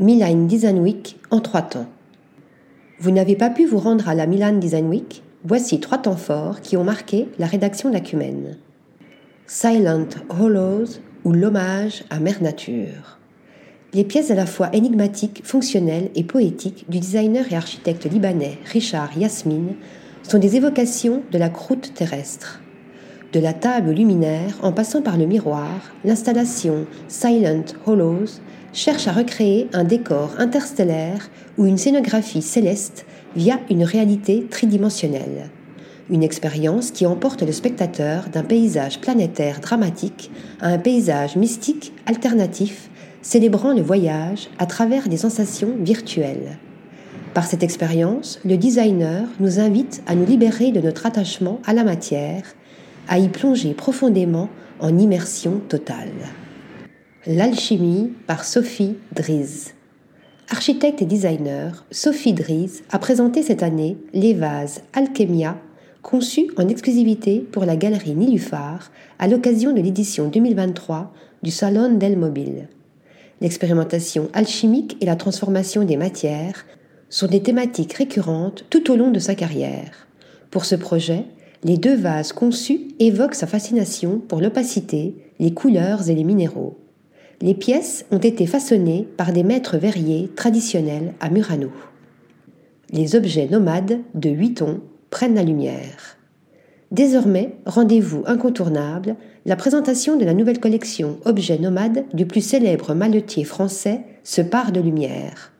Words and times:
Milan 0.00 0.46
Design 0.46 0.80
Week 0.80 1.20
en 1.30 1.38
trois 1.38 1.62
temps. 1.62 1.86
Vous 2.98 3.12
n'avez 3.12 3.36
pas 3.36 3.48
pu 3.48 3.64
vous 3.64 3.78
rendre 3.78 4.08
à 4.08 4.16
la 4.16 4.26
Milan 4.26 4.54
Design 4.54 4.88
Week 4.88 5.22
Voici 5.44 5.78
trois 5.78 5.98
temps 5.98 6.16
forts 6.16 6.62
qui 6.62 6.76
ont 6.76 6.82
marqué 6.82 7.28
la 7.38 7.46
rédaction 7.46 7.90
d'Acumen. 7.90 8.56
Silent 9.46 10.08
Hollows 10.30 10.86
ou 11.22 11.32
l'hommage 11.32 12.02
à 12.10 12.18
Mère 12.18 12.42
Nature. 12.42 13.20
Les 13.92 14.02
pièces 14.02 14.32
à 14.32 14.34
la 14.34 14.46
fois 14.46 14.70
énigmatiques, 14.72 15.42
fonctionnelles 15.44 16.10
et 16.16 16.24
poétiques 16.24 16.86
du 16.88 16.98
designer 16.98 17.44
et 17.52 17.56
architecte 17.56 18.10
libanais 18.10 18.58
Richard 18.72 19.16
Yasmin 19.16 19.74
sont 20.24 20.38
des 20.38 20.56
évocations 20.56 21.22
de 21.30 21.38
la 21.38 21.50
croûte 21.50 21.94
terrestre. 21.94 22.63
De 23.34 23.40
la 23.40 23.52
table 23.52 23.90
luminaire 23.90 24.54
en 24.62 24.70
passant 24.70 25.02
par 25.02 25.16
le 25.16 25.26
miroir, 25.26 25.66
l'installation 26.04 26.86
Silent 27.08 27.64
Hollows 27.84 28.38
cherche 28.72 29.08
à 29.08 29.12
recréer 29.12 29.68
un 29.72 29.82
décor 29.82 30.30
interstellaire 30.38 31.30
ou 31.58 31.66
une 31.66 31.76
scénographie 31.76 32.42
céleste 32.42 33.04
via 33.34 33.58
une 33.70 33.82
réalité 33.82 34.46
tridimensionnelle. 34.48 35.50
Une 36.10 36.22
expérience 36.22 36.92
qui 36.92 37.06
emporte 37.06 37.42
le 37.42 37.50
spectateur 37.50 38.28
d'un 38.28 38.44
paysage 38.44 39.00
planétaire 39.00 39.58
dramatique 39.58 40.30
à 40.60 40.68
un 40.68 40.78
paysage 40.78 41.34
mystique 41.34 41.92
alternatif, 42.06 42.88
célébrant 43.20 43.74
le 43.74 43.82
voyage 43.82 44.48
à 44.60 44.66
travers 44.66 45.08
des 45.08 45.16
sensations 45.16 45.74
virtuelles. 45.80 46.56
Par 47.34 47.46
cette 47.46 47.64
expérience, 47.64 48.38
le 48.44 48.56
designer 48.56 49.26
nous 49.40 49.58
invite 49.58 50.04
à 50.06 50.14
nous 50.14 50.24
libérer 50.24 50.70
de 50.70 50.80
notre 50.80 51.04
attachement 51.04 51.58
à 51.66 51.72
la 51.72 51.82
matière, 51.82 52.44
à 53.08 53.18
y 53.18 53.28
plonger 53.28 53.74
profondément 53.74 54.48
en 54.80 54.98
immersion 54.98 55.60
totale. 55.68 56.12
L'alchimie 57.26 58.12
par 58.26 58.44
Sophie 58.44 58.96
Dries. 59.14 59.72
Architecte 60.50 61.00
et 61.00 61.06
designer, 61.06 61.86
Sophie 61.90 62.34
Dries 62.34 62.82
a 62.90 62.98
présenté 62.98 63.42
cette 63.42 63.62
année 63.62 63.96
les 64.12 64.34
vases 64.34 64.82
Alchemia, 64.92 65.56
conçus 66.02 66.50
en 66.58 66.68
exclusivité 66.68 67.40
pour 67.40 67.64
la 67.64 67.76
galerie 67.76 68.14
Nilufar 68.14 68.90
à 69.18 69.26
l'occasion 69.26 69.72
de 69.72 69.80
l'édition 69.80 70.28
2023 70.28 71.12
du 71.42 71.50
Salon 71.50 71.94
del 71.94 72.18
Mobile. 72.18 72.68
L'expérimentation 73.40 74.28
alchimique 74.34 74.96
et 75.00 75.06
la 75.06 75.16
transformation 75.16 75.84
des 75.84 75.96
matières 75.96 76.66
sont 77.08 77.26
des 77.26 77.42
thématiques 77.42 77.94
récurrentes 77.94 78.64
tout 78.68 78.90
au 78.90 78.96
long 78.96 79.10
de 79.10 79.18
sa 79.18 79.34
carrière. 79.34 80.06
Pour 80.50 80.66
ce 80.66 80.74
projet, 80.74 81.24
les 81.64 81.78
deux 81.78 81.96
vases 81.96 82.32
conçus 82.32 82.88
évoquent 82.98 83.34
sa 83.34 83.46
fascination 83.46 84.18
pour 84.18 84.40
l'opacité, 84.40 85.16
les 85.40 85.54
couleurs 85.54 86.10
et 86.10 86.14
les 86.14 86.24
minéraux. 86.24 86.78
Les 87.40 87.54
pièces 87.54 88.04
ont 88.10 88.18
été 88.18 88.46
façonnées 88.46 89.08
par 89.16 89.32
des 89.32 89.42
maîtres 89.42 89.78
verriers 89.78 90.30
traditionnels 90.36 91.14
à 91.20 91.30
Murano. 91.30 91.70
Les 92.90 93.16
objets 93.16 93.48
nomades 93.50 94.00
de 94.14 94.30
Huiton 94.30 94.80
prennent 95.10 95.34
la 95.34 95.42
lumière. 95.42 96.18
Désormais, 96.92 97.56
rendez-vous 97.66 98.22
incontournable, 98.26 99.16
la 99.46 99.56
présentation 99.56 100.16
de 100.16 100.24
la 100.24 100.34
nouvelle 100.34 100.60
collection 100.60 101.18
Objets 101.24 101.58
nomades 101.58 102.04
du 102.12 102.26
plus 102.26 102.40
célèbre 102.40 102.94
maletier 102.94 103.44
français 103.44 104.02
se 104.22 104.42
part 104.42 104.70
de 104.70 104.80
lumière. 104.80 105.52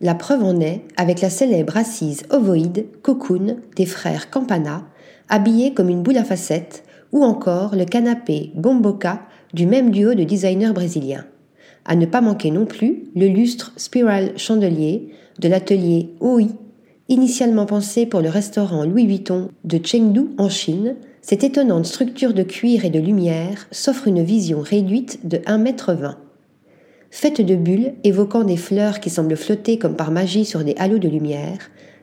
La 0.00 0.14
preuve 0.14 0.42
en 0.42 0.60
est 0.60 0.82
avec 0.96 1.20
la 1.20 1.30
célèbre 1.30 1.76
assise 1.76 2.24
ovoïde 2.30 2.86
Cocoon 3.02 3.58
des 3.76 3.86
frères 3.86 4.30
Campana, 4.30 4.84
habillée 5.32 5.72
comme 5.72 5.88
une 5.88 6.02
boule 6.02 6.18
à 6.18 6.24
facettes, 6.24 6.84
ou 7.10 7.24
encore 7.24 7.74
le 7.74 7.86
canapé 7.86 8.52
Bomboca 8.54 9.22
du 9.54 9.66
même 9.66 9.90
duo 9.90 10.14
de 10.14 10.24
designers 10.24 10.72
brésiliens. 10.72 11.24
À 11.84 11.96
ne 11.96 12.06
pas 12.06 12.20
manquer 12.20 12.50
non 12.50 12.66
plus 12.66 13.04
le 13.16 13.26
lustre 13.26 13.72
Spiral 13.76 14.32
Chandelier 14.36 15.08
de 15.40 15.48
l'atelier 15.48 16.10
OI, 16.20 16.48
initialement 17.08 17.66
pensé 17.66 18.06
pour 18.06 18.20
le 18.20 18.28
restaurant 18.28 18.84
Louis 18.84 19.06
Vuitton 19.06 19.48
de 19.64 19.80
Chengdu 19.82 20.28
en 20.36 20.50
Chine. 20.50 20.96
Cette 21.22 21.44
étonnante 21.44 21.86
structure 21.86 22.34
de 22.34 22.42
cuir 22.42 22.84
et 22.84 22.90
de 22.90 23.00
lumière 23.00 23.66
s'offre 23.70 24.08
une 24.08 24.22
vision 24.22 24.60
réduite 24.60 25.26
de 25.26 25.38
1,20 25.38 25.90
m. 25.90 26.14
Faite 27.10 27.40
de 27.40 27.56
bulles 27.56 27.94
évoquant 28.04 28.44
des 28.44 28.56
fleurs 28.56 29.00
qui 29.00 29.10
semblent 29.10 29.36
flotter 29.36 29.78
comme 29.78 29.96
par 29.96 30.10
magie 30.10 30.44
sur 30.44 30.62
des 30.62 30.74
halos 30.78 30.98
de 30.98 31.08
lumière, 31.08 31.58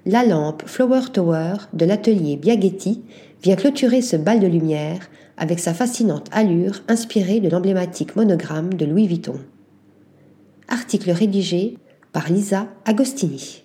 la 0.06 0.26
lampe 0.26 0.64
Flower 0.66 1.12
Tower 1.12 1.54
de 1.74 1.86
l'atelier 1.86 2.38
Biaghetti 2.38 3.04
vient 3.44 3.56
clôturer 3.56 4.02
ce 4.02 4.16
bal 4.16 4.40
de 4.40 4.48
lumière 4.48 5.10
avec 5.38 5.60
sa 5.60 5.74
fascinante 5.74 6.28
allure 6.32 6.82
inspirée 6.88 7.40
de 7.40 7.50
l'emblématique 7.50 8.16
monogramme 8.16 8.74
de 8.74 8.86
Louis 8.86 9.08
Vuitton. 9.08 9.40
Article 10.68 11.12
rédigé 11.12 11.78
par 12.12 12.30
Lisa 12.30 12.68
Agostini. 12.86 13.64